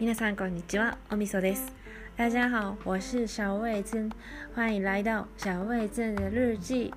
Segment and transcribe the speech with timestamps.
[0.00, 1.72] 皆さんこんにちは、おみそです。
[2.16, 4.10] 大家好，我是小味珍，
[4.52, 6.92] 欢迎来到小味珍的日記。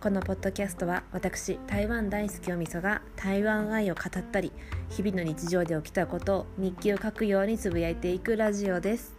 [0.00, 4.50] このポッドキャストは私台湾大好きおみそが台湾愛を語ったり
[4.88, 9.17] 日々の日常で起きたことを日記を書くようにつぶやいていくラジオです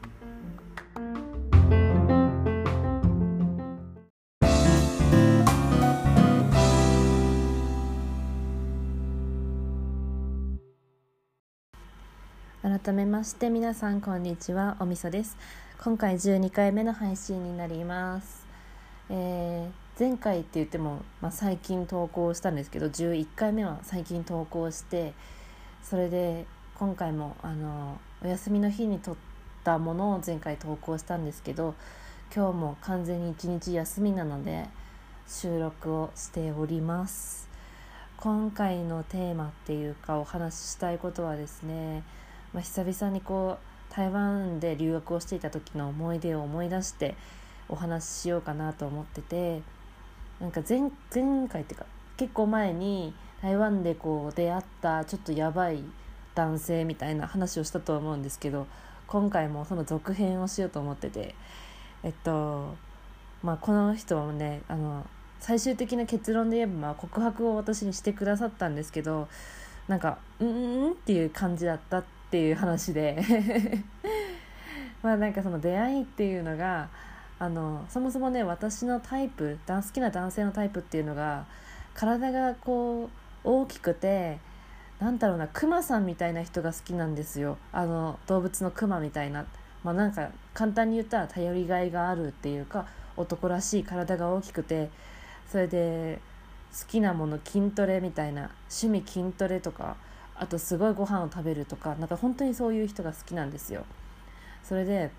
[12.90, 15.38] 改めまして皆さんこんにちはおみそです。
[15.78, 18.48] 今回12回目の配信になります、
[19.12, 25.14] えー前回って言っても、まあ、最近投稿したんですけど11回目は最近投稿して
[25.84, 26.48] それで
[26.80, 29.16] 今回もあのお休みの日に撮っ
[29.64, 31.76] たものを前回投稿したんですけど
[32.36, 34.66] 今日も完全に一日休みなので
[35.28, 37.48] 収録をしております。
[38.18, 42.04] 今回のテーマっていうかお話ししたいことはですね、
[42.54, 47.16] まあ、久々にこう台湾で留学をしていた時の思い出を思い出して
[47.68, 49.62] お話ししようかなと思ってて
[50.40, 50.82] なんか前
[51.14, 51.86] 前回っていうか
[52.18, 55.84] 結構前に台湾でこう出会ったちょっとやばい
[56.36, 58.68] 男性みたいな話をしたと思うんですけど
[59.08, 61.36] 今回もその続編をしようと思ってて
[62.04, 62.76] えっと
[63.44, 65.06] まあこの人もねあの
[65.40, 69.28] 最終的な結論で言えばまあ告白を私にしてくださったんですけど
[69.88, 73.22] なんか「うんうん」っていう感じだったっていう話で。
[75.02, 76.90] まあなんかその出会いっていうのが
[77.40, 81.46] あのそもそもね私のタイプ好きな男性のタイプっていうのが
[81.94, 83.10] 体がこう
[83.44, 84.40] 大きくて
[85.00, 87.58] なんだろうなクマさんみたいな人が好きなんですよ。
[87.72, 89.46] あの動物のクマみたいな。
[89.84, 94.90] まあなんか簡単に言ったら頼りがいがあるっていうか男らしい体が大きくて
[95.50, 96.20] それで
[96.78, 99.96] 好きなもの筋トレみたいな趣味筋トレとか
[100.40, 103.86] あとすごいご飯を食べるとかなんか本当にそういう人が好きなんですよ。
[104.64, 105.12] それで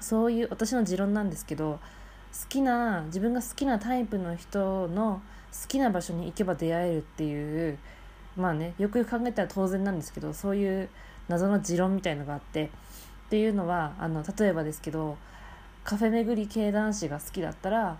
[0.00, 1.78] そういう私の持論なんですけど
[2.32, 5.20] 好きな自分が好きなタイプの人の
[5.52, 7.78] 好きな場所に行けば出会えるっていう
[8.36, 10.88] まあねよくよく考えたら当然なんですけどそういう
[11.28, 12.68] 謎の持論みたいのがあってっ
[13.30, 15.18] ていうのはあの例えばですけど
[15.84, 17.98] カフェ巡り系男子が好きだったら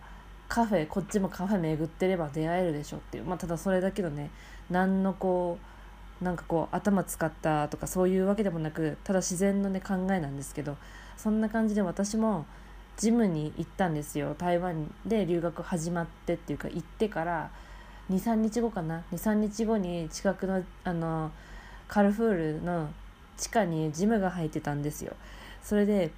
[0.49, 4.31] カフェこっちもカフェ巡ってれば出会えるでしょっていうまあただそれだけどね
[4.71, 5.80] 何のこう
[6.21, 10.77] なんかこう頭使ったとかそういうわけでもなくただ自然のね考えなんですけど
[11.17, 12.47] そんな感じで私も
[12.97, 14.35] ジムに行ったんですよ。
[14.37, 17.51] 台湾で留学始まってっていうか行ってから
[18.11, 21.31] 23日後かな？23日後に近くのあの
[21.89, 22.91] カルフールの
[23.39, 25.15] 地下にジムが入ってたんですよ。
[25.63, 26.11] それで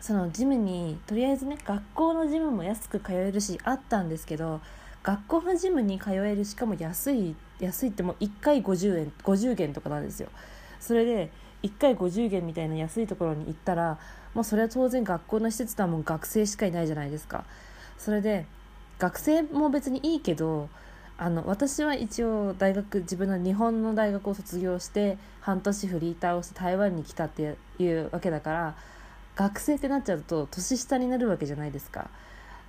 [0.00, 4.60] そのジムにとりあえずね学校のジムも安く通えるしあったんですけど
[5.02, 10.28] 学校のジムに通えるしかも安い安いってもう1回50円50元とかなんですよ。
[10.80, 11.30] それで
[11.62, 13.98] 1回50元みたいな安いところに行ったら
[14.34, 17.44] もうそれは当然学校の施設とはもう学生しかいないじゃないですか。
[17.98, 18.46] それで
[18.98, 20.68] 学生も別にいいけど
[21.18, 28.74] あの私は一応大学自分の日本の大学を卒業して半年フリーターをして台湾に来たっていうわけだから
[29.34, 32.10] 学生ってなっちゃうと年下になるわけじゃないですか。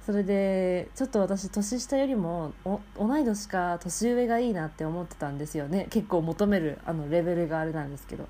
[0.07, 2.53] それでちょっと私年下よりも
[2.97, 5.88] 同い年か年上がいいなって思ってたんですよね。
[5.90, 8.28] 結構求めるあのレベルがあれなんですけど。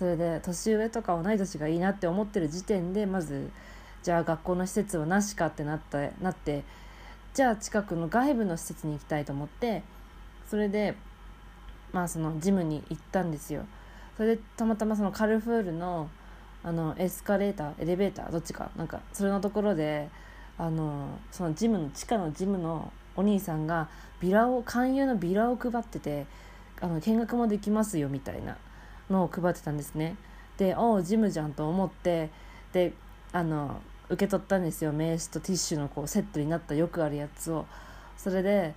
[0.00, 3.50] それで年上とか同い年がいいなって思ってる時点でまず
[4.02, 6.64] じゃあ学校の施設はなしかってなったなって
[7.34, 9.82] じゃあ近くの外部の施設に行きたいと思って
[10.48, 10.94] それで
[11.92, 13.66] まあそのジムに行ったんですよ。
[14.16, 16.08] それでたまたまそのカルフールの
[16.64, 20.08] あのエスカレーターエレベーターどっちかなんかそれのところで
[20.60, 23.88] あのそのジムの地下のジムのお兄さんが
[24.20, 26.26] ビラを勧誘のビラを配ってて
[26.82, 28.58] あの見学もできますよみたいな
[29.08, 30.16] のを配ってたんですね。
[30.58, 32.28] でおうジムじゃんと思って
[32.74, 32.92] で
[33.32, 37.64] あの受け取ったんですよ名刺とティッシュのこうセットになったよくあるやつを。
[38.18, 38.74] それで、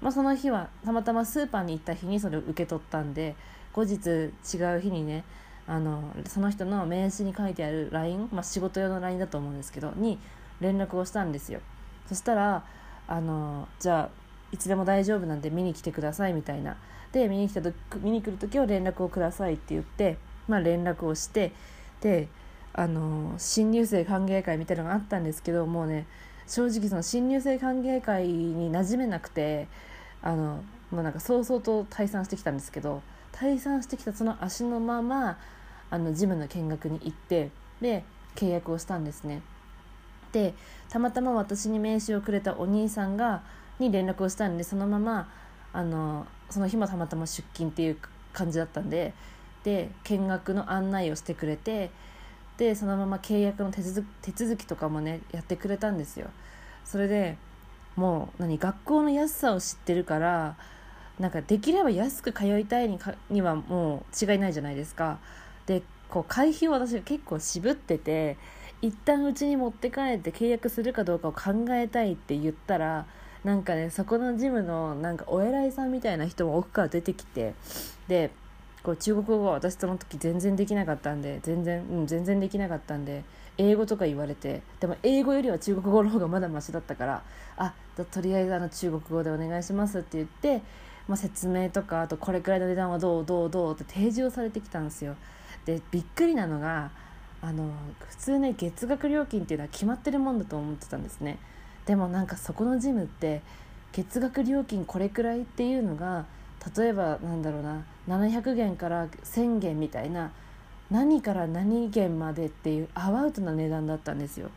[0.00, 3.36] まあ、その日はたまたまスーパーに行った日にそれを受け取ったんで
[3.72, 4.30] 後日違
[4.76, 5.22] う日にね
[5.68, 10.18] あのその人の名刺に書いてある LINE、まあ、仕事用の LINE だと思うんですけどに
[10.62, 11.60] 連絡をしたんですよ
[12.08, 12.64] そしたら
[13.06, 14.22] あのじゃあ
[14.52, 16.76] いつでも大丈夫なんで見に来てくださいみたいな
[17.12, 20.16] で見に来たと見に来る時は連絡をくださいって言って、
[20.48, 21.52] まあ、連絡をして
[22.00, 22.28] で
[22.74, 26.06] あの新入生歓迎会みたいなのがあったんですけどもうね
[26.46, 29.68] 正直その新入生歓迎会に馴染めなくて
[30.22, 35.38] あのもうなんか早々と退散してきたんですけど退散してきたその足のまま
[35.90, 37.50] あのジムの見学に行って
[37.80, 38.04] で
[38.34, 39.42] 契約をしたんですね。
[40.32, 40.54] で
[40.88, 43.42] たまたま私に名刺をくれたお兄さんが
[43.78, 45.30] に連絡をしたんでそのまま
[45.72, 47.96] あのその日もたまたま出勤っていう
[48.32, 49.14] 感じだったんで
[49.64, 51.90] で見学の案内をしてくれて
[52.58, 56.28] でそのまま契約の手続手続きとかもねやってくれたんですよ。
[56.84, 57.36] それで
[57.96, 60.56] もう何学校の安さを知ってるから
[61.18, 65.18] なんかできれば安く通いたいにかにはもう違いないじゃないですか。
[65.66, 68.36] でこう会費を私結構渋ってて
[68.82, 73.06] 一旦うちに持って帰って契約するかどうかを考えたいって言ったら
[73.44, 77.54] なんかねそこのジムのなんかお偉いさんみたいな人も奥から出てきて
[78.08, 78.30] で
[78.82, 83.22] こう中国語は私その時全然できなかったんで全然うん全然できなかったんで
[83.58, 87.22] 英語とか言われてでも英語よりは中国語の方がまだマシだったから
[87.56, 87.74] あ
[88.10, 90.62] とりあえずあの中国語でお願いしますって言って、
[91.06, 95.14] まあ、説明とかあとこれくらいの値段はどうどうどうって提示をされてきたんですよ。
[95.66, 96.90] でびっくりなのが
[97.42, 97.70] あの
[98.08, 101.38] 普通ね月額料金っていうのは決まってるもんだと思ってたんですね
[101.86, 103.42] でもなんかそこのジムって
[103.92, 106.24] 月額料金これくらいっていうのが
[106.76, 110.32] 例えばなんだろうな700元から1000元みたいな
[110.90, 114.48] 何から何元までっていうアバウトな値段だったんですよ。
[114.48, 114.50] っ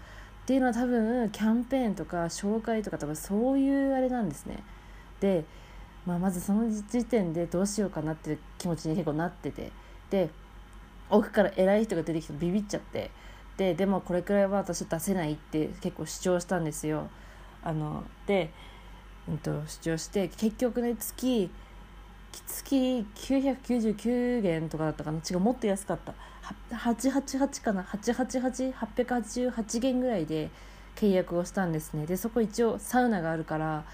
[0.46, 4.62] ていうのは多分キャンペーンとか紹介とか多分そういうあれなんですね。
[5.20, 5.46] で、
[6.06, 9.72] まあ、まずその時点でどうしようかなって気持ちに結構なってて
[10.10, 10.30] で
[11.10, 13.12] 奥から偉い人が出てきてビビっちゃって。
[13.57, 17.10] ででもこれくらいは私出せないって結構主張したんですよ。
[17.63, 18.52] あので、
[19.30, 21.50] うんと、主張して結局ね月
[22.31, 25.19] 月999元とかだったかな。
[25.19, 26.13] 違うもっと安かった。
[26.75, 27.84] 888かな。
[27.84, 30.50] 888888元ぐらいで
[30.96, 32.06] 契約をしたんですね。
[32.06, 33.86] でそこ一応サウナがあるから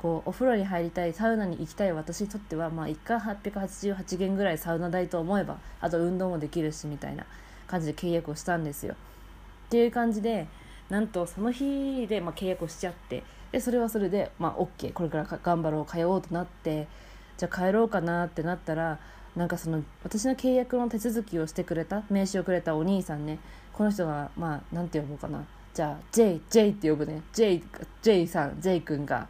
[0.00, 7.26] こうお風呂に入りたいサウナに行きたい私にとってはまあ1回888元ぐらいサウナ代と思えばあと運動もできるしみたいな
[7.66, 8.94] 感じで契約をしたんですよ。
[8.94, 10.46] っていう感じで
[10.88, 13.22] なんとその日でまあ契約をしちゃって。
[13.52, 16.88] でそれはそれでまあ OK これから頑張ろう通おうとなって。
[17.36, 18.98] じゃあ帰ろうかなってなったら
[19.36, 23.38] なんかその私の契約の手続きをしてくれた名刺をくれたお兄さんね。
[23.74, 25.44] この人がまあなんて呼ぼうかな。
[25.74, 27.22] じゃあ J, J って呼ぶね。
[27.34, 27.62] J,
[28.00, 29.28] J さん J 君が。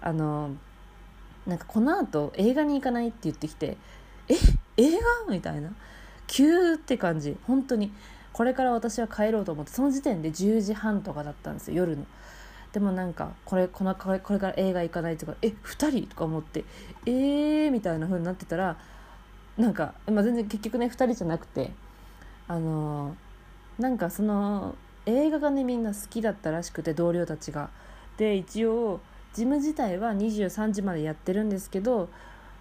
[0.00, 0.50] あの
[1.46, 3.76] なんかこのあと映画に行かないって言ってきて
[4.28, 4.34] え
[4.76, 4.92] 映
[5.26, 5.32] 画？
[5.32, 5.72] みたいな。
[6.26, 7.36] 急って感じ。
[7.46, 7.92] 本当に。
[8.32, 12.06] これから私は帰ろうと思ってその時点で10時半とかだったんですよ夜の。
[12.72, 16.06] でもなんかこれこのこれこれから映画行かないとかえ2人？
[16.06, 16.64] とか思って
[17.06, 17.70] えー？
[17.72, 18.78] みたいな風になってたら
[19.58, 21.72] なんか、まあ、全然結局ね2人じゃなくて
[22.46, 24.76] あのー、なんかその
[25.06, 27.70] 映画がねみんな好きだったらしくて同僚たちが。
[28.16, 29.00] で一応
[29.34, 32.08] ジム自体は23時までやってるんですけど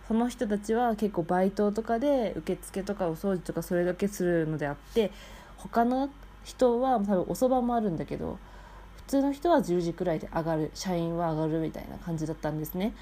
[0.08, 5.12] その人たちは結構バイトとかで受付とかお掃除とかそれだけするのであって
[5.58, 6.10] 他の
[6.44, 8.40] 人は多分おそばもあるんだけど
[8.98, 12.94] 普通の人は10時くらいで上がる社員は上がるみたいな感じだったんですね。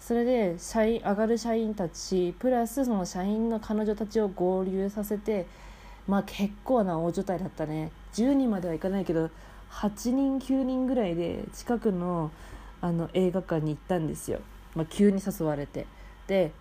[0.00, 5.46] それで社員上がる社員たちプラスその社員の彼女たちを合流させて
[6.06, 9.30] まあ結構な大所帯だったね10人まではいかないけど
[9.70, 12.30] 8人9人ぐらいで近くの
[12.80, 14.40] あの映画館に行ったんですよ、
[14.74, 15.86] まあ、急に誘われて。
[16.26, 16.52] で、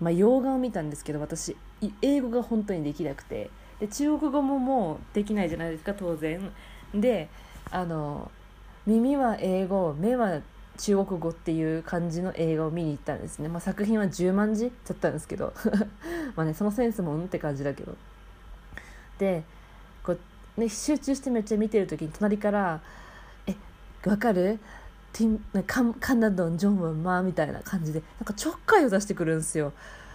[0.00, 1.56] まあ、洋画を見たんですけど私
[2.02, 3.50] 英語が本当にできなくて。
[3.80, 6.52] で中国語ももうできないじゃないですか当然。
[6.94, 7.28] で
[7.70, 8.30] あの
[8.86, 10.40] 耳は英語目は
[10.78, 15.52] 中国語っていう感じの映画を見に行ったんですね、まあ、作品は10万字だったんですけど。
[16.36, 17.96] まあねそのセンスもんって感じだけど。
[19.18, 19.44] で
[20.02, 20.12] こ
[20.56, 22.80] う、ね、集中してめっちゃ見てる時に隣から
[23.46, 23.54] 「え
[24.06, 24.58] わかる？
[25.12, 29.72] ティンカカナドンジョンはまあみたいな感じでなんかちょっかいを出してくるんですよ。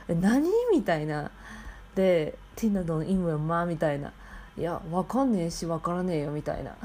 [0.08, 0.50] 何？
[0.72, 1.32] みたいな。
[1.96, 4.14] でティンナドンインはまあみたいな。
[4.58, 6.76] いやわかんねえしわからねえよみたいな。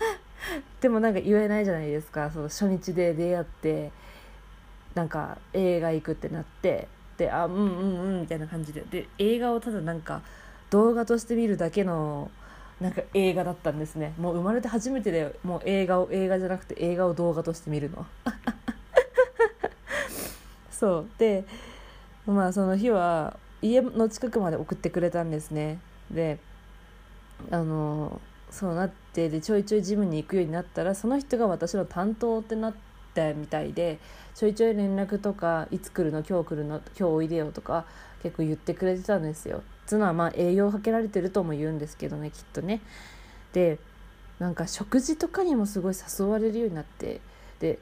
[0.80, 2.30] でもなんか言えないじゃないですか。
[2.30, 3.90] その初日で出会って
[4.94, 8.82] なんか映画行くってなってであうんうんうんみたいな感じで。
[8.90, 10.22] で映画をただなんか
[10.70, 12.30] 動画として見るだけの
[12.80, 14.14] なんか映画だったんですね。
[14.18, 18.06] もう生まれて初めてでもう映画を映画じゃなくて映画を動画として見るの。
[20.70, 21.10] そう。
[21.18, 21.44] で
[22.26, 25.78] まあその日は家の近くまで送ってくれたんですね。
[26.10, 26.38] で
[27.50, 28.20] あの
[28.50, 32.74] そうなってでちょいちょいジムに行くようになったらその人が私の担当ってなっ
[33.14, 33.98] たみたいで
[34.34, 37.84] ちょいちょい連絡とかいつ来るの今日来るの今日おいでよとか
[38.22, 39.62] 結構言ってくれてたんですよ。
[39.90, 42.80] つのはまあ栄養をかけられてるとも言うんですけどねきっとね。
[43.52, 43.78] で
[44.38, 47.20] なんか食事とかにもすごい誘われるようになって
[47.58, 47.78] で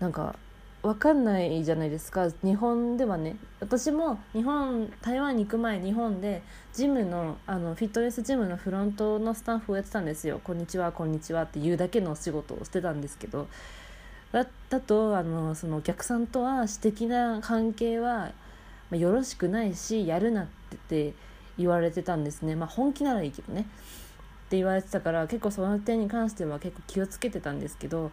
[0.00, 0.36] なんか
[0.82, 2.28] 分かんないじゃないですか。
[2.44, 3.36] 日本ではね。
[3.60, 6.42] 私も日本台湾に行く前日本で
[6.72, 13.46] ジムのあのフィットネスジムのフロントのスタッフをやってたんですよ「こんにちはこんにちは」って言うだけのお仕事をしてたんですけど。
[14.30, 18.32] だだとあのそのお客さんとは私的な関係は、
[18.90, 20.46] まあ、よろしくないしやるなっ
[20.88, 21.14] て
[21.58, 22.56] 言われてたんですね。
[22.56, 23.62] まあ本気ならいいけどね。
[23.62, 23.64] っ
[24.50, 28.10] て言われてたから結構その点に関しては結構気をつけてたんですけど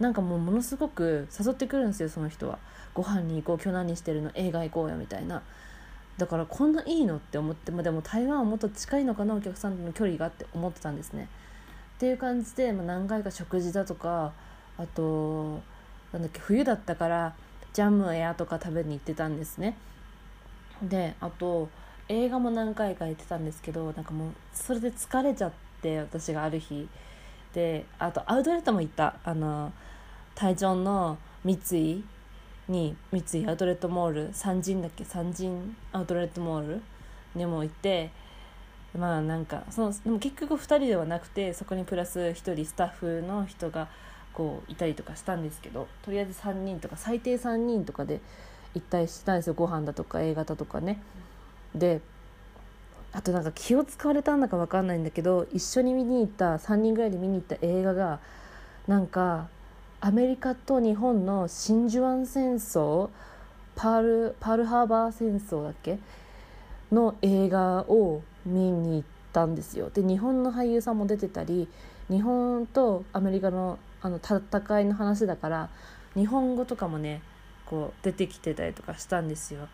[0.00, 2.58] なんかもうものすごく誘ってくるんですよその人は。
[2.92, 4.30] ご飯に行こう今日何してるの？
[4.34, 5.42] 映画行こうよみたいな。
[6.18, 11.28] だからこんないいのって思って、まあ、でも台湾はもっと近いのかなお客さんとの距離がって思ってたんですね。
[11.96, 14.32] っていう感じで、まあ、何回か食事だとか
[14.78, 15.60] あと
[16.12, 17.34] なんだっけ冬だったから
[17.74, 19.76] ジャムやとか食べに行ってたんですね。
[20.82, 21.68] であと
[22.08, 25.52] 映画も何回か行ってたんですけどなんかもうそれで疲れちゃっ
[25.82, 26.88] て私がある日。
[27.52, 29.16] であとアウトレットも行った。
[29.24, 29.72] あの
[30.34, 32.04] 台中の三井
[32.68, 35.04] に三井アウトレットモール三神だっけ？
[35.04, 36.82] 三神アウトレットモール
[37.34, 38.10] にも行って
[38.96, 43.88] まあなんかそのでも結局2人ではなくてそこにプラス1人スタッフの人が
[44.32, 48.20] こういたりとかしたんですけどとりあえず3人とか最低3人とかで
[48.76, 49.54] 行ったりしたんですよ。
[49.54, 51.02] ご飯だとか映画だとかね。
[51.74, 52.00] で
[53.12, 58.20] あとなんか気を使われたんだか分かんないんだけど一緒に見に行った3人ぐらいで見に行った映画が
[58.86, 59.48] なんか
[60.00, 63.08] アメリカと日本の真珠湾戦争
[63.74, 65.98] パールパールハーバー戦争だっけ？
[66.92, 69.02] の映画を見に行っ
[69.32, 69.90] たんですよ。
[69.90, 71.68] で日本の俳優さんも出てたり
[72.08, 75.70] 日本とアメリカのあの戦いの話だから
[76.14, 77.22] 日本語とかもね
[77.66, 79.64] こう出てきてたりとかしたんですよ。
[79.64, 79.68] っ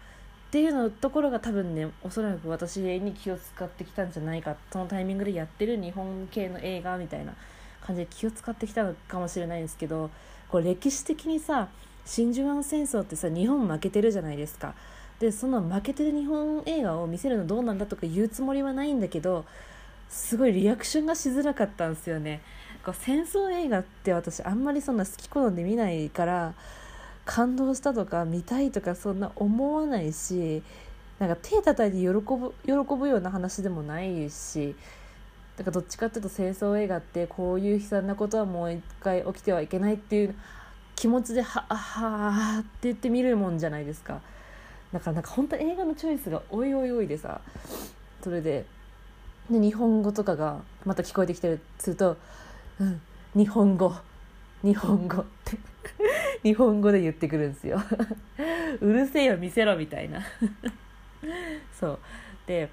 [0.51, 7.33] ていうのところが多分ねおそらく私に気を使ってきたんじゃないかそのタイミングでやってる日本系の映画みたいな
[7.81, 10.11] 感じで気を使ってきたのかもしれないんですけど
[10.51, 11.69] こう歴史的にさ
[12.05, 14.75] 真珠湾戦争ってさ日本負けてるじゃないですか。
[15.21, 19.45] でその負けてる日本映画を見せるのどうなんだとか言うつもりはないんだけど
[20.11, 22.43] すごいリアクションがしづらかったんですよね。
[22.85, 26.55] こう戦争映画って私あんまりそんな好き好んで見ないから
[27.25, 30.63] 感動したとか見たいとかそんな思わないし
[31.19, 34.75] なんか手叩いて喜ぶ喜ぶような話でもないし
[35.57, 40.35] だからどっちかっていうと戦争映画ってこういう悲惨なことはもう一回起きてはいけないっていう
[40.97, 44.21] 気持ちではあはあって言って見るもんじゃないですか。
[44.93, 47.41] だからなんか本当映画のチョイスがおいおいおいでさ
[48.23, 48.67] それで
[49.51, 52.17] で日本語とかがまた聞こえてきてるすると
[52.79, 53.01] 「うん
[53.35, 53.95] 日本語
[54.63, 55.59] 日本語」って。
[56.43, 57.81] 日本語で言ってくるんですよ。
[58.81, 60.21] うるせえよ見せろみたいな。
[61.73, 61.99] そう。
[62.47, 62.69] で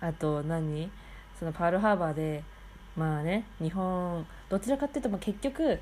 [0.00, 0.90] あと何？
[1.38, 2.44] そのパールハーバーで
[2.96, 5.78] まあね日本どちらかっていうと結局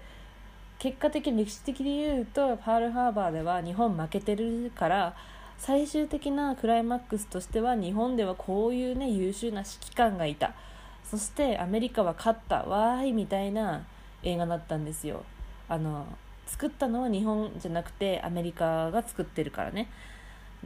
[0.78, 5.16] 結果的に歴史的に言うとパールハーバーでは日本負けてるから
[5.56, 10.54] 最終的なクライマックスとしては日本ではこういうね優秀な指揮官がいた。
[11.02, 12.64] そしてアメリカは勝った。
[12.64, 13.84] わーいみたいな
[14.22, 15.24] 映画だったんですよ。
[15.68, 16.06] あの
[16.46, 19.90] 作ったのは日本じゃなくてアメリカが作ってるからね、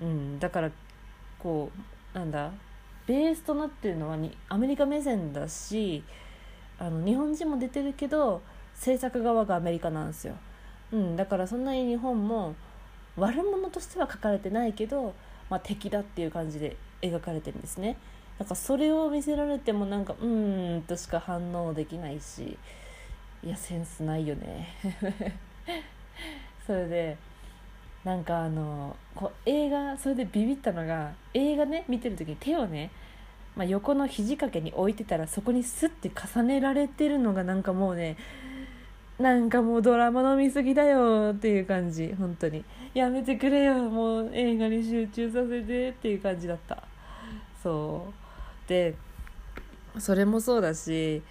[0.00, 0.70] うん、だから
[1.40, 1.70] こ
[2.14, 2.52] うなんだ
[3.06, 6.04] ベースとなってるのはにアメリカ目線だし
[6.78, 8.42] あの日本人も出てるけど
[8.74, 10.34] 制作側がアメリカなんですよ、
[10.92, 12.54] うん、だからそんなに日本も
[13.16, 15.14] 悪者としては書かれてないけど、
[15.50, 17.98] まあ、敵だっていう感じで描かれてるんですね。
[18.38, 22.56] なんかそれを見せられてもなんかうーんとしか反応できないし
[23.44, 24.68] いやセンスないよね。
[26.66, 27.16] それで
[28.04, 32.90] なんかあのこう映画それでビビったのが映画ね見てる時に手をね、
[33.56, 38.16] まあ、横の肘掛けに置いてたらそこにスッて重ねられてるのがなんかもうね
[39.18, 42.12] なんかもうドラマの見過ぎだよっていう感じ。
[42.18, 42.64] 本当に。
[42.94, 46.82] やめてくれよもう映画に集中させてっていう感じだった。
[47.62, 48.06] そ
[48.66, 48.68] う。
[48.68, 48.94] で
[49.98, 51.22] それもそうだし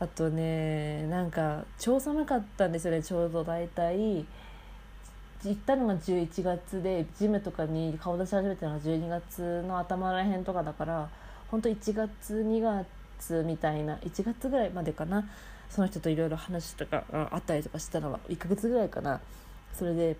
[0.00, 4.24] あとねなんか超寒かったんですよねちょうど大体。
[5.44, 11.10] 行ったのが11月でジムとかに顔出し始めたのが12月の頭らへんとかだから
[11.50, 15.28] 本当1月2月みたいな1月ぐらいまでかな。
[15.70, 19.20] その人といろいろ話とかあったりとかしたのは1ヶ月ぐらいかな。
[19.72, 20.16] それで、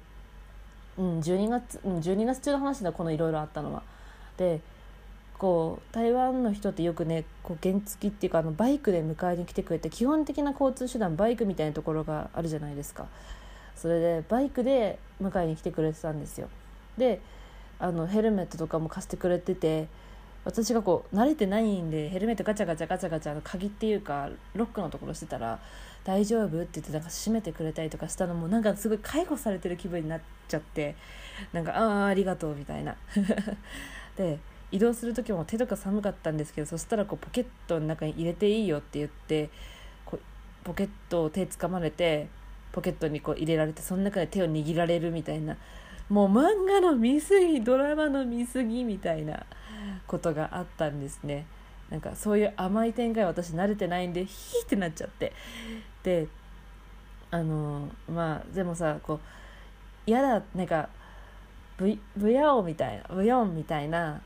[0.98, 3.82] うん、12月、うん、12月中の話だこのいろいろあったのは。
[4.36, 4.60] で
[5.38, 13.06] こう台湾の人ってよくねこう原付っていうかあのバイクで迎えに来てくれて基本的な交通手段バイクみたいなところがあるじゃないですか
[13.74, 16.48] それでバイクで迎えに来てくれてたんですよ
[16.96, 17.20] で
[17.78, 19.88] あのヘルメットとかも貸してくれてて
[20.44, 25.58] 私がこう慣れてないんでヘルメットガチャガチャガチャガチャの鍵っていうかロックのところしてたら
[26.04, 30.94] 「大丈夫?」って言ってなんか閉めてくれたりとかしたのもなんかすごい介護されてる気分になっちゃって
[31.52, 32.94] なんか「ああありがとう」みたいな
[34.16, 34.38] で
[34.74, 39.48] 移動する時も手とか寒かったんですけどそしたらこうポケットの中に入れていいよって言って
[40.04, 40.20] こう
[40.64, 42.26] ポケットを手つかまれて
[42.72, 45.56] ポケットにこう入れられてその中で手を握られるみたいな
[46.08, 49.46] もう漫画の見過ぎドラマの見過ぎみたいな
[50.08, 51.46] ことがあったんですね。
[51.88, 55.32] なんかそういう甘い展開私慣れてないんでヒーってなっちゃって。
[56.02, 56.26] で
[57.30, 59.20] あのまあでもさこう
[60.06, 60.88] 嫌だなんか
[61.76, 64.20] ブブヤオみたいなブヨンみたいな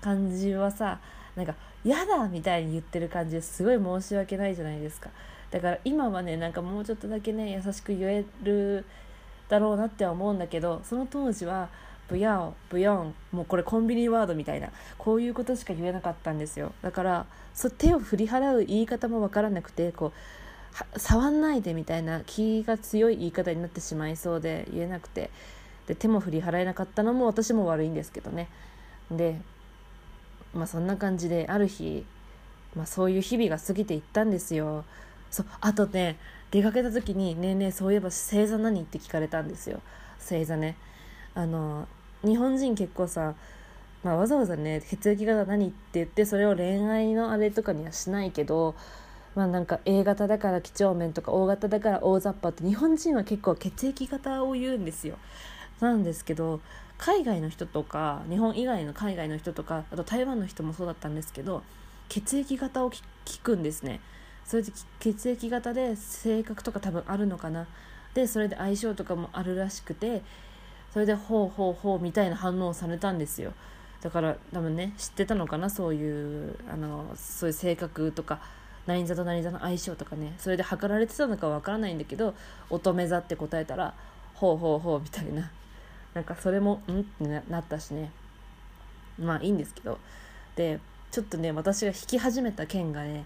[0.00, 0.98] 感じはさ
[1.36, 5.10] なんか嫌だみたいに言ってる感じですごい申し訳ないじゃないですか。
[5.50, 8.84] だから今はねなんかもうちょっとだけね優しく言える
[9.48, 11.68] だろうなって思うんだけどその当時は
[12.08, 16.72] ブヤオブヨンもうこれコンビニワードみたいなこういうことしか言えなかったんですよ。
[16.82, 20.12] だからそ手を振り払う言い方も分からなくてこ
[20.94, 25.30] う触んないでみたいな気が強い言い方になってしまいそうで言えなくて。
[25.88, 28.50] で手も振り払えなかったのも私も悪いんですけどね。
[29.10, 29.40] で
[30.54, 32.04] まあそんな感じである日、
[32.74, 34.84] まあ、そういう日々が過ぎていったんですよ。
[35.30, 36.16] そうあとね
[36.50, 39.80] 出かけた時に「ねえねえそういえば星座何?」って聞かれたんですよ。
[40.18, 40.76] 星座ね。
[41.34, 41.86] あの
[42.24, 43.34] 日本人結構さ、
[44.02, 45.68] まあ、わざわざね血液型何？
[45.68, 48.74] って言ってそれを恋愛のあれとかにはしないけど
[49.34, 55.16] まあなんか A 型だから几帳面とか O 型だから大雑把って日本人は結構血液型を言うんですよ。
[55.80, 56.60] なんですけど
[56.98, 61.62] 海外の人とか日本以外の海外の人とかあと台湾の人もそうだったんですけど
[62.08, 64.00] 血液型を聞くんですね。
[64.44, 67.66] それで血液型で性格とか多分あるのかな。
[68.14, 70.22] でそれで相性とかもあるらしくて
[70.92, 73.52] それでほうほうほうみたいな反応をされたんですよ。
[74.00, 75.70] だから多分ね知ってたのかな？
[75.70, 78.40] そういうあのそういう性格とか
[78.86, 80.34] 何座と何座の相性とかね。
[80.38, 82.34] それで測られてたのかわからないんだけど
[82.70, 83.94] 乙女座って答えたら
[84.34, 85.50] ほうほうほうみたいな。
[86.14, 87.00] なんかそれもん？
[87.00, 88.10] ってなったしね。
[89.18, 89.98] まあいいんですけど。
[90.56, 93.24] でちょっとね私が弾き始めた件がね、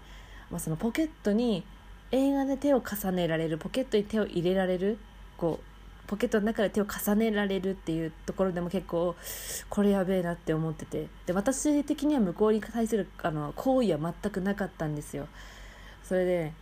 [0.49, 1.65] まあ、そのポケットに
[2.11, 4.97] 映画で手を重ねられるポケットに手を入れられる
[5.35, 9.15] こうポケットの中で手を重ねられるっていうところでも結構
[9.69, 11.07] これやべえなって思ってて。
[11.25, 15.27] で私的には向こうに対するあの行為は全くなかったんですよ。
[16.03, 16.53] それで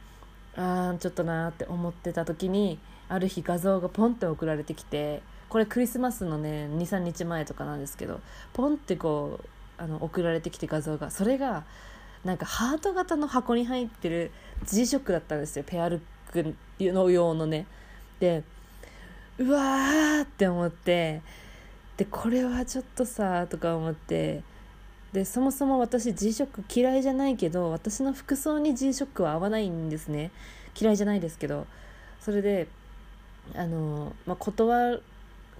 [0.55, 2.79] あーちょっとなーって思ってた時に
[3.09, 8.21] ある日画像がポンって送られてきてこれクリスマスのね23日前とかなんですけど
[8.53, 11.11] ポンってこうあの送られてきて画像が。
[11.11, 11.65] それが
[12.23, 14.31] なんかハート型の箱に入ってる
[14.63, 15.65] G ショックだったんですよ。
[15.67, 17.65] ペアルックの用のね。
[18.21, 18.43] で
[19.39, 21.21] うわーって思って
[21.97, 24.43] でこれはちょっとさとか思って
[25.11, 30.31] でそもそも私 G ショック嫌いじゃないけど私の服装に G ショックは合わないんですね。
[30.79, 31.67] 嫌いじゃないですけど。
[32.21, 32.69] それで
[33.53, 35.01] あの、まあ、断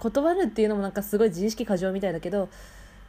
[0.01, 2.49] 断るっていうのもなんかすごい自意識過剰みたいだけど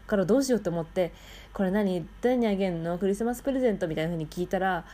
[0.06, 1.12] からどうしようと思って
[1.54, 2.98] 「これ何誰にあげんの？
[2.98, 4.84] クリスマスプレゼント」みたいな風に聞いたら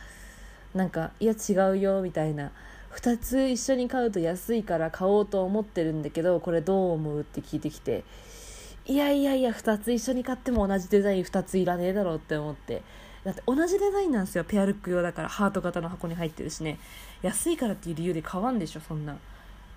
[0.73, 2.51] なんか「いや違うよ」みたいな
[2.95, 8.05] 「2つ一緒に買うと安いから買おうと思ってるんだけどこれどう思う?」って聞いてきて
[8.87, 12.81] 「いやいやいや2つ一緒に買っても同じデザイン2ついらねえだろ」って思って
[13.23, 16.79] だって同じデザインなんですよペアルック用だからハート型の箱に入ってるしね
[17.21, 19.17] 安いからっていう理由で買わんでしょそんな。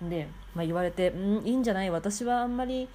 [0.09, 1.89] で、まあ、言われて「うんいいんじゃない？
[1.89, 2.87] 私はあんまり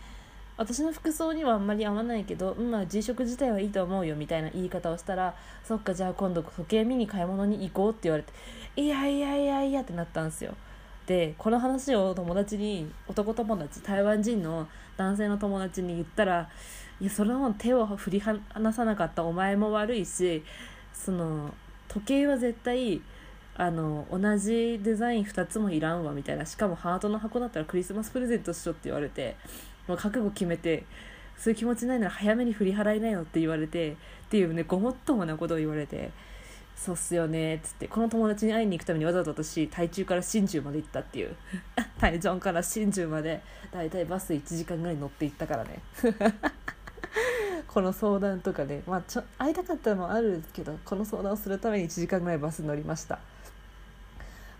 [0.57, 8.33] 私の服装にはあんまり合わないけど、うんまあ、G 色自体はいいと思うよ」みたいな言い方をしたら「そっかじゃあ今度時計見に買い物に行こう」って言われて
[8.77, 10.55] 「いやいやいやいや」ってなったんですよ。
[11.07, 14.68] でこの話を友達に男友達台湾人の
[14.99, 16.51] 男性の友達に言ったら
[17.01, 20.42] 「いやそれは手を振り離さなかったお前も悪いし
[20.92, 21.55] その
[21.87, 23.01] 時計は絶対
[23.59, 26.47] あの同じデザイン2つもいらんわみたいな。
[26.47, 29.35] しかもハートの箱だったらクリスマスプレゼントしろって言われて
[29.88, 30.85] もう覚悟決めて
[31.37, 33.94] そういう気持ちないなら早めに振り払いなよって言われてっ
[34.31, 36.12] ていうねごもっともなことを言われて
[36.77, 41.35] そうっすよねっつってこの友達に会いに行くためにわざわざ私台中から新州まで行ったっていう
[41.99, 43.42] 台中から新州まで
[43.73, 45.81] だいたいバス1時間ぐらい乗って行ったからね。
[47.66, 53.18] この相談とかね、まあ、ちょ会いたかったのもあるけどこの相談をするために1時間ぐらいバス乗りました。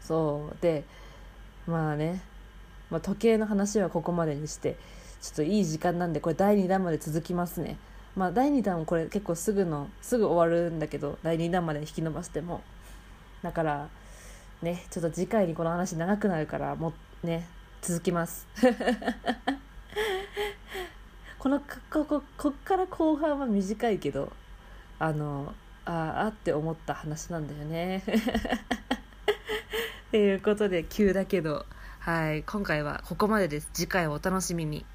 [0.09, 0.57] そう。
[0.63, 0.85] で
[1.67, 2.23] まあね、
[2.91, 4.77] まあ、時計の話はここまでにして
[5.21, 7.77] ちょっといい時間なんでこれ第2弾まで続きますね。
[8.17, 12.63] まあ第2弾これ結構すぐのすぐ終わるんだけど第2弾まで引き伸ばしても。
[13.43, 13.89] だから
[14.63, 17.47] ねちょっと次回にこの話長くなるからもうね
[17.83, 18.47] 続きます。
[21.39, 24.33] このこここっから後半は短いけど
[24.99, 28.03] あのああって思った話なんだよね。
[30.11, 31.67] ということで急だけど
[31.99, 33.69] はい今回はここまでです。
[33.75, 34.87] 次回をお楽しみに。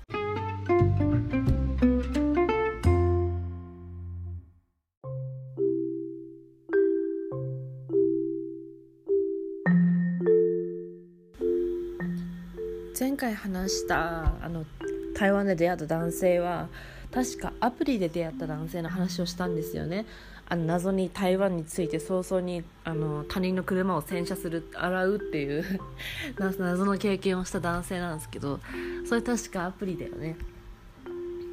[12.99, 14.65] 前回話したあの
[15.13, 16.69] 台湾で出会った男性は
[17.11, 20.07] 確かアプリで出会った男性の話をしたんですよね。
[20.49, 25.79] あの謎に台湾について早々にあの他人の車を洗車する洗うっていう
[26.37, 28.59] 謎の経験をした男性なんですけど
[29.05, 30.35] それ確かアプリだよね。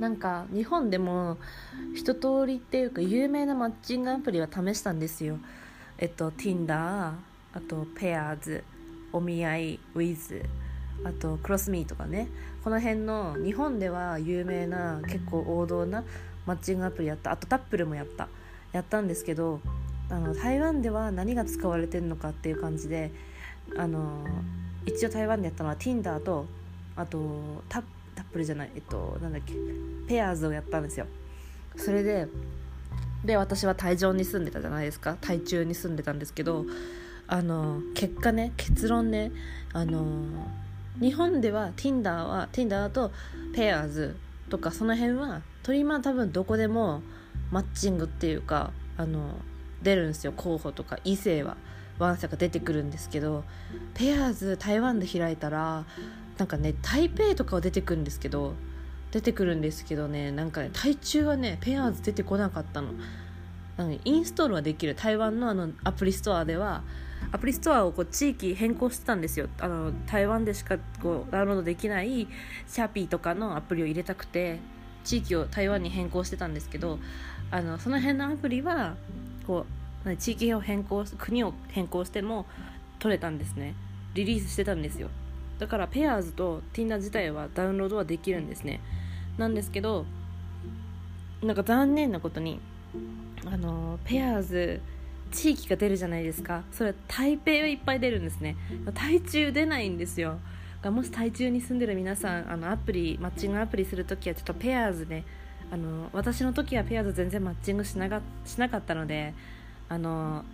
[0.00, 1.36] なんか日本でも
[1.94, 5.38] 一通りっていうか有名なマッチングアプリは試したんですよ。
[5.98, 7.16] えっと Tinder あ
[7.68, 8.62] と Pairs
[9.12, 10.42] お見合い Wiz
[11.04, 12.28] あとクロスミーとかね。
[12.64, 16.04] この辺の日本では有名な結構王道な
[16.46, 17.32] マッチングアプリやった。
[17.32, 18.28] あとタップルもやった。
[18.72, 19.60] やったんですけど
[20.10, 23.10] あの台湾では何が使われてるのかっていう感じで
[23.76, 24.26] あの
[24.86, 26.46] 一応台湾でやったのは Tinder と
[26.96, 27.82] あとタッ
[28.14, 29.54] タップルじゃないえっとなんだっけ
[30.08, 31.06] ペアーズをやったんですよ。
[31.76, 32.26] それで
[33.24, 35.16] で私は台上に住んでたじゃないですか。
[35.20, 36.64] 台中に住んでたんですけど
[37.28, 39.30] あの結果ね結論ね
[39.72, 40.04] あの
[41.00, 43.12] 日本では Tinder は Tinder と
[43.54, 44.16] ペアーズ
[44.48, 47.02] とかその辺はトリマー多分どこでも
[47.50, 49.34] マッチングっていうかあの
[49.82, 50.98] 出るんですよ候補とか。
[51.04, 51.56] 異性は
[51.98, 53.44] ワンサが出てくるんですけど
[53.94, 55.84] ペアーズ台湾で開いたら
[56.38, 58.54] なんかね台北とかは出てくるんですけど
[59.10, 62.92] 出てくるんですけどねなんかね台中はねペアーズ出てこなかったの。
[64.04, 64.94] インストールはできる。
[64.94, 66.82] 台湾のあのアプリストアでは
[67.32, 69.48] アプリストアをこう地域変更してたんですよ。
[69.58, 72.28] あの台湾でしかこうダウンロードできない
[72.66, 74.58] 蝦皮とかのアプリを入れたくて
[75.04, 76.98] 地域を台湾に変更してたんですけど
[77.50, 78.94] あのその辺のアプリは
[79.46, 79.66] こ
[80.04, 82.46] う地域を変更国を変更しても
[82.98, 83.74] 取れたんですね。
[84.14, 85.08] リリースしてたんですよ。
[85.58, 88.80] だからペアーズと Tinder 自体はダウンロードはできるんですね。
[89.36, 90.06] なんですけど
[91.42, 92.60] なんか残念なことに
[93.46, 94.80] あのペアーズ
[95.30, 96.62] 地域が出るじゃないですか。
[96.72, 98.56] それは台北はいっぱい出るんですね。
[98.94, 100.38] 台中出ないんですよ。
[100.84, 105.24] もし台中に住んでる皆さんあのアプリマッチングアプリするときはちょっとペアーズね
[105.70, 109.34] あの私の時はペアーズ全然マッチングしながしなかったので
[109.88, 110.44] あの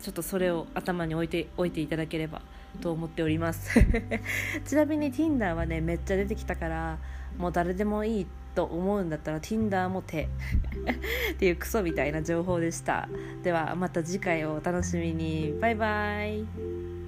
[0.00, 2.40] ちょっとそれを頭に置いておいていただければ
[2.80, 3.78] と思っております。
[4.64, 6.98] ちなみに Tinder はねめっちゃ出てきたから
[7.36, 10.28] もう誰でもいいと思うんだったら Tinder も手。
[11.34, 13.08] っていうクソみたいな情報でした。
[13.42, 15.54] ではまた次回をお楽しみに。
[15.60, 16.99] バイバイ。